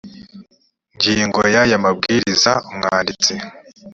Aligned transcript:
ngingo 0.95 1.41
ya 1.53 1.53
y 1.53 1.57
aya 1.69 1.77
mabwiriza 1.85 2.51
umwanditsi 2.69 3.33